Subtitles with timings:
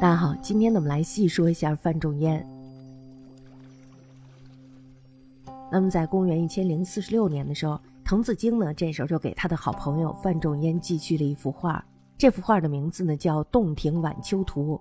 [0.00, 2.42] 大家好，今天呢，我们来细说一下范仲淹。
[5.70, 11.84] 那么，在公元一千零四十六年的时候，滕子京呢，这时候就给他的好朋友范仲淹寄去了一幅画。
[12.16, 14.74] 这幅画的名字呢，叫《洞庭晚秋图》。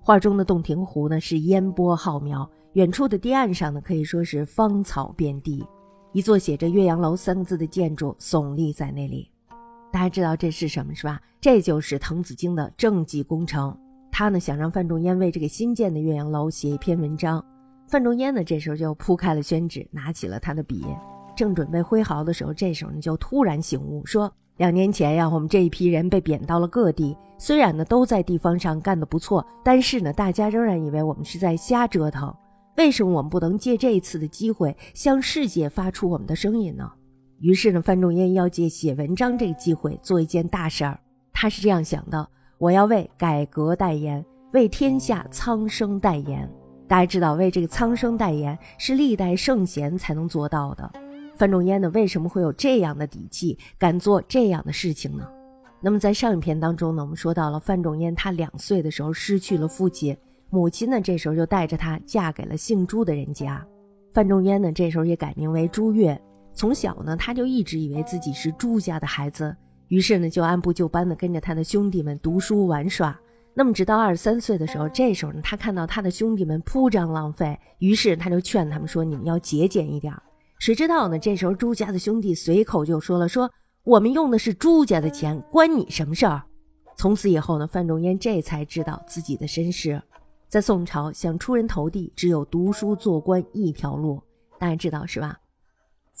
[0.00, 5.66] 画中的洞庭湖呢，是烟波浩渺，远处的堤岸上呢，可以说是芳草遍地。
[6.12, 9.28] 一座写着“岳阳楼”三个字的建筑耸立在那里。
[9.90, 11.20] 大家知道这是什么是吧？
[11.40, 13.76] 这就是滕子京的政绩工程。
[14.12, 17.42] 他呢想让范仲淹为这个新建的岳阳楼写一篇文章。
[17.88, 20.84] 范仲淹呢这时候就铺开了宣纸，拿起了他的笔，
[21.34, 32.32] 正准备挥毫的时候，这时候呢就突然醒悟，说：两年前呀，我们这一批人被贬到了各地，虽然呢都在地方上干得不错，但是呢大家仍然以为我们是在瞎折腾。
[32.76, 36.90] 为什么我们不能借这一次的机会向世界发出我们的声音呢？
[37.40, 40.98] 于是呢，范仲淹要借写文章这个机会做一件大事儿。
[41.32, 42.26] 他是这样想的：
[42.62, 46.48] 我要为改革代言，为天下苍生代言。
[46.86, 50.88] 大家知道，为这个苍生代言是历代圣贤才能做到的。
[51.34, 55.28] 范仲淹呢，为什么会有这样的底气，敢做这样的事情呢？
[55.80, 60.16] 那么在上一篇当中呢，我们说到了范仲淹，他两岁的时候失去了父亲，
[60.48, 63.60] 母亲呢这时候就带着他嫁给了姓朱的人家。
[64.12, 66.16] 范仲淹呢这时候也改名为朱越。
[66.54, 69.52] 从小呢，他就一直以为自己是朱家的孩子，
[69.92, 73.14] 于是呢，就按部就班的跟着他的兄弟们读书玩耍。
[73.52, 80.10] 那么，直到二十三岁的时候，这时候呢，他看到他的兄弟们铺张浪费，于是他就劝他们说：“你们要节俭一点。”
[80.58, 81.18] 谁知道呢？
[81.18, 83.50] 这时候朱家的兄弟随口就说了：“说
[83.84, 86.42] 我们用的是朱家的钱，关你什么事儿？”
[86.96, 90.00] 从此以后呢，范仲淹这才知道自己的身世。
[90.48, 94.22] 在宋朝，想出人头地，只有读书做官一条路，
[94.58, 95.36] 大家知道是吧？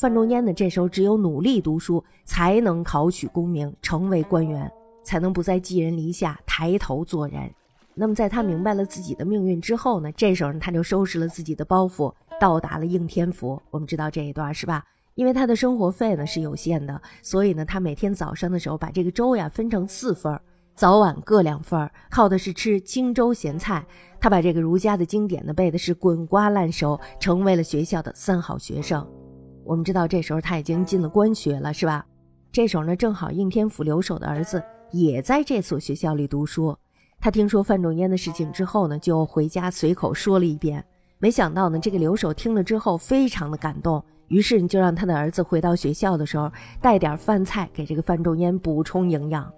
[0.02, 4.68] 范仲淹呢，这时候只有努力读书，才能考取功名，成为官员，
[5.04, 7.48] 才能不再寄人篱下，抬头做人。
[7.94, 13.62] 那么，在他明白了自己的命运之后呢，这时候呢，他就收拾了自己的包袱，到达了应天府。
[13.70, 14.84] 我们知道这一段是吧？
[15.14, 20.36] 因为他的生活费呢是有限的，所以呢，他每天早上的时候把这个粥呀分成四份，
[20.74, 23.86] 早晚各两份，靠的是吃清粥咸菜。
[24.18, 29.06] 他把这个儒家的经典呢背的是滚瓜烂熟，成为了学校的三好学生。
[29.64, 32.04] 我们知道这时候他已经进了官学了，是吧？
[32.50, 36.76] 这时候呢，正好应天府留守的儿子也在这所学校里读书。
[37.20, 40.84] 他听说范仲淹的事情之后呢，就回家随口说了一遍。
[41.18, 49.48] 没想到呢，这个留守听了之后非常的感动，于是就让他的儿子回到学校的时候带点饭菜给这个范仲淹补充营养。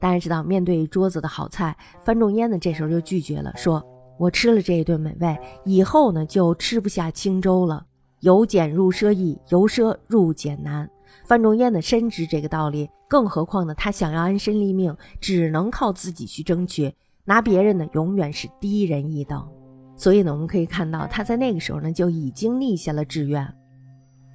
[0.00, 3.82] 大家知道，面对桌子的好菜，范仲淹呢这时候就拒绝了，说
[4.18, 7.86] ：“我吃了这一顿美味，以后呢就吃不下清粥了。”
[8.24, 10.88] 由俭入奢易，由奢入俭难。
[11.26, 16.90] 范仲淹呢深知这个道理，更何况呢，他想要安身立命，只能靠自己去争取，
[17.26, 19.46] 拿别人呢永远是低人一等。
[19.94, 23.46] 所以呢，我们可以看到他在那个时候呢就已经立下了志愿。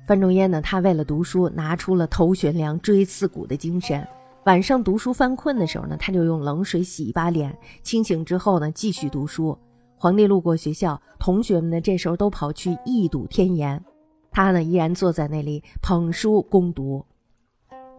[0.08, 4.08] 范仲淹呢，他为了读书，拿出了头悬梁锥刺股的精神。
[4.46, 9.58] 晚上读书犯困的时候呢，他就用冷水洗一把脸，清醒之后呢，继续读书。
[10.02, 13.84] 皇帝路过学校，同学们呢这时候都跑去一睹天颜，
[14.32, 17.06] 他呢依然坐在那里捧书攻读。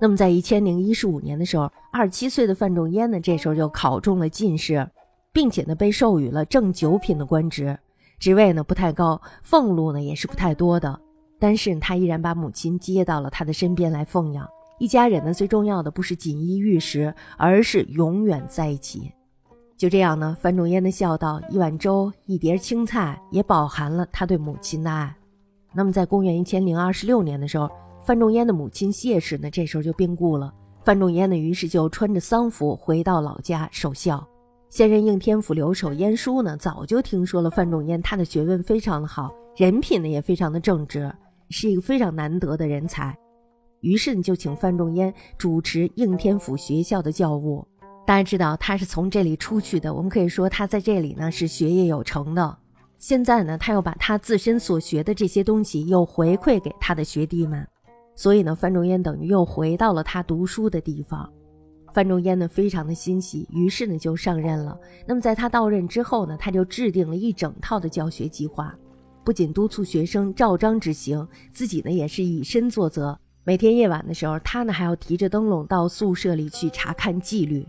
[0.01, 4.89] 那么在一千零一十五年的时候，二十七岁的范仲淹呢这时候就考中了进士，
[5.31, 7.79] 并且呢被授予了正九品的官职，
[8.19, 10.99] 职位呢不太高，俸禄呢也是不太多的，
[11.39, 14.49] 但是他依然把母亲接到了他的身边来奉养。
[14.79, 19.13] 一家人呢最重要的不是锦衣玉食，而是永远在一起。
[19.81, 25.17] 就这样呢，范仲淹的孝道，一碗粥，一碟青菜，也饱含了他对母亲的爱。
[25.73, 27.67] 那么，在公元一千零二十六年的时候，
[28.05, 30.53] 范仲淹的母亲谢氏呢，这时候就病故了。
[30.85, 34.23] 范仲淹呢，于是就穿着丧服回到老家守孝。
[34.69, 41.11] 现任应天府留守晏殊呢，早就听说了范仲淹，他的学问非常的好，人品呢也非常的正直，
[41.49, 43.17] 是一个非常难得的人才。
[43.81, 47.67] 于是呢，就请范仲淹主持应天府学校的教务。
[48.07, 52.57] 大家知道他是从这里出去的，我们可以说他在这里呢是学业有成的。
[52.99, 57.67] 现在呢，他又把他自身所学的这些东西又回馈给他的学弟们，
[58.17, 61.31] 所以呢，范仲淹等于又回到了他读书的地方。
[61.95, 64.79] 范仲淹呢非常的欣喜，于是呢就上任了。
[65.07, 68.77] 那么在他到任之后呢，他就制定了一整套的教学计划，
[69.25, 73.19] 不仅督促学生照章执行，自己呢也是以身作则。
[73.45, 77.67] 每天夜晚的时候，他呢还要提着灯笼到宿舍里去查看纪律。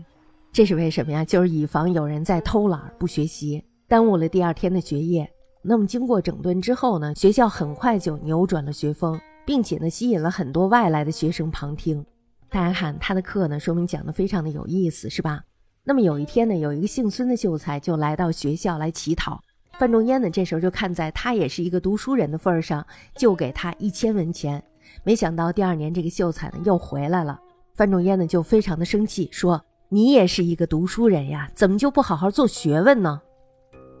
[0.52, 1.24] 这是为什么呀？
[1.24, 5.26] 就是以防有人在偷懒不学习，耽误了第二天的学业。
[5.62, 12.04] 那么经过整顿之后呢，学校很快就扭转了学风，并且呢，吸引了很多外来的学生旁听。
[12.50, 15.42] 大家看他的课呢，说明讲的非常的有意思，是吧？
[15.84, 19.40] 那么有一天呢，有一个姓孙的秀才就来到学校来乞讨。
[19.78, 24.62] 范仲淹呢，这时候就看在他也是一个读书人的份儿上，就给他一千文钱。
[25.02, 27.40] 没想到第二年这个秀才呢又回来了，
[27.74, 29.58] 范仲淹呢就非常的生气，说
[29.92, 33.20] ：“你也是一个读书人呀，怎么就不好好做学问呢？”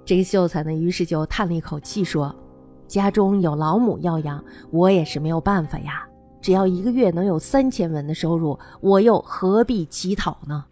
[0.06, 2.34] 这个秀才呢，于是就叹了一口气说
[2.88, 6.02] ：“家中有老母要养，我也是没有办法呀。
[6.40, 10.64] 只要一个月能有三千文的收入，我又何必乞讨呢？”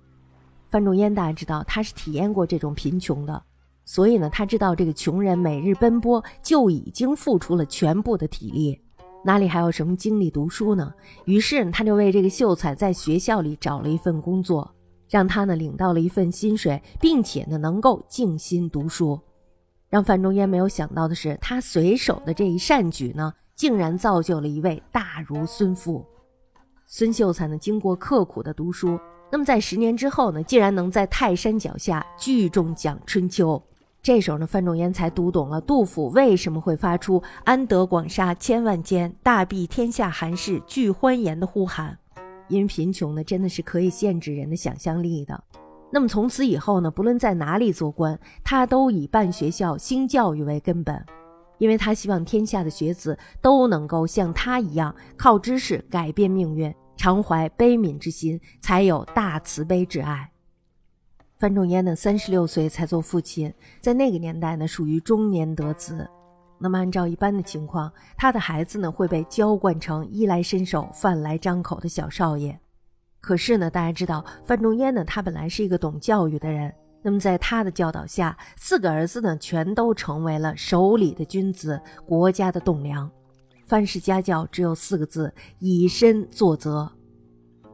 [0.70, 3.42] 范仲淹大家知道，他是体验过这种贫穷的，
[3.84, 8.80] 所以呢，他知道这个穷人每日奔波就已经付出了全部的体力，
[9.22, 10.94] 哪里还有什么精力读书呢？
[11.26, 14.74] 于是他就为这个秀才在学校里找了一份工作，
[15.10, 19.20] 让他呢领到了一份薪水，并且呢能够静心读书。
[19.88, 26.06] 让范仲淹没有想到的是，他随手的这一善举呢，竟然造就了一位大儒孙父。
[26.86, 28.98] 孙秀才呢，经过刻苦的读书。
[29.32, 33.60] 那么在十年之后呢，竟然能在泰山脚下聚众讲春秋。
[34.02, 41.98] 这时候呢，范仲淹才读懂了杜甫为什么会发出“安得广厦千万间，大庇天下寒士俱欢颜”的呼喊。
[42.50, 45.42] 因为贫穷呢，真的是可以限制人的想象力的。
[45.90, 51.02] 那么从此以后呢，不论在哪里做官，他都以办学校、兴教育为根本，
[51.56, 56.74] 因为他希望天下的学子都能够像他一样，靠知识改变命运。
[56.96, 60.30] 常怀悲悯之心，才有大慈悲之爱。
[61.38, 63.50] 范仲淹呢，三十六岁才做父亲，
[63.80, 66.06] 在那个年代呢，属于中年得子。
[66.62, 72.58] 那么按照一般的情况，他的孩子呢会被娇惯成衣来伸手、饭来张口的小少爷。
[73.20, 76.72] 可是呢，大家知道范仲淹呢，他本来是一个懂教育的人。
[77.02, 83.10] 那么在他的教导下，四个儿子呢，全都成为了守礼的君子，国家的栋梁。
[83.64, 86.90] 范氏家教只有四个字：以身作则。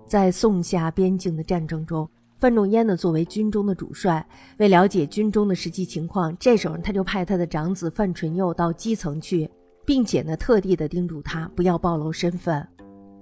[0.07, 4.27] 在宋夏边境的战争中，范仲淹呢作为军中的主帅，
[4.59, 9.51] 为了解军中的实际情况，这时候他就派他的长子范纯佑到基层去，
[9.87, 12.67] 并且呢特地的叮嘱他不要暴露身份。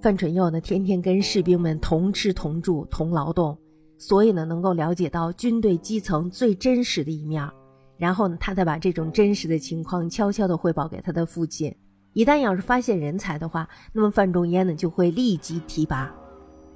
[0.03, 3.57] 范纯佑呢天天跟士兵们同吃同住同劳动，
[3.97, 7.49] 所以呢能够了解到军队基层最真实的一面。
[7.97, 11.73] 然后呢他再把这种真实的情况悄悄地汇报给他的父亲。
[12.15, 16.13] 一旦要是发现人才的话，那么范仲淹呢就会立即提拔。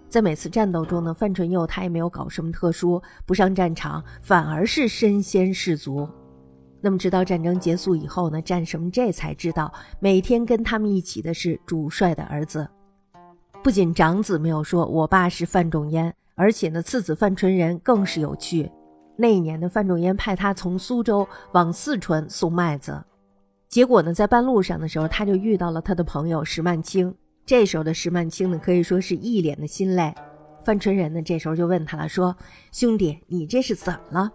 [0.08, 6.08] 在每次战斗中呢，范纯佑他也没有搞什么特殊，不上战场，反而是身先士卒。
[6.80, 12.66] 那么直到战争结束以后呢，战神这才知道，每天跟他们一起的是主帅的儿子。
[13.62, 18.70] 不仅长子没有说我爸是范仲淹，而且呢，次子范纯仁更是有趣。
[19.16, 23.02] 那一年呢，范仲淹派他从苏州往四川送麦子。
[23.68, 27.14] 结果呢，在半路上的时候，他就遇到了他的朋友石曼青。
[27.48, 30.14] 这时候的石曼青呢，可以说是一脸的心累。
[30.62, 32.36] 范纯仁呢，这时候就问他了，说
[32.70, 34.30] ：“兄弟，你这是怎么了？”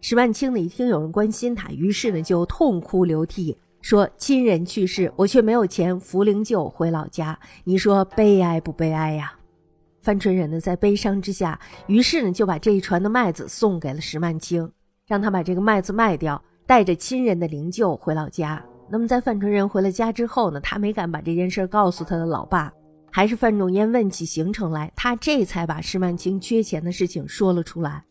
[0.00, 9.34] 石曼青呢，一听有人关心他，于是呢就痛哭流涕，说：“亲人去世，我却没有钱扶灵柩回老家，你说悲哀不悲哀呀？”
[10.00, 14.72] 范纯仁呢，在悲伤之下，于是呢就把这一船的麦子送给了石曼青，
[15.06, 16.42] 让他把这个麦子卖掉。
[16.66, 18.64] 带着亲人的灵柩回老家。
[18.90, 22.72] 那么在范纯仁回了家之后呢，他没敢把这件事告诉他的老爸，
[23.10, 28.02] 还是范仲淹问起行程来，他这才把施曼青缺钱的事情说了出来。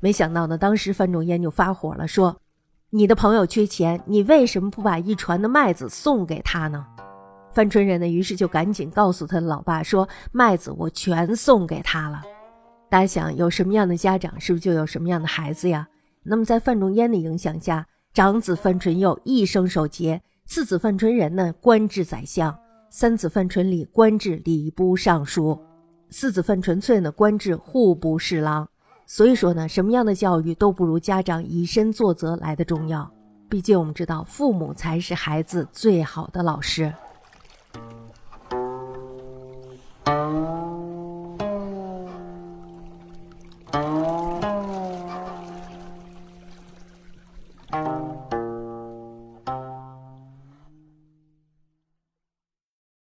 [0.00, 2.36] 没想到呢，当时范仲淹就发火了，说
[2.90, 6.86] ：“你的朋友缺钱，你为什么不把一船的麦子送给他呢？”
[7.52, 12.22] 范纯仁呢，于是就赶紧告诉他的老爸说：“麦子我全送给他了。”
[12.88, 15.86] 大家想，有什么样的家长，是不是就有什么样的孩子呀？
[16.22, 22.52] 那么，在范仲淹的影响下，长子范纯佑一生守节，次子范纯仁呢官至宰相，
[22.88, 25.56] 三子范纯礼官至礼部尚书，
[26.08, 28.68] 四子范纯粹呢官至户部侍郎。
[29.06, 33.08] 所以说呢，什么样的教育都不如家长以身作则来的重要。
[33.48, 36.92] 毕竟我们知道，父母才是孩子最好的老师。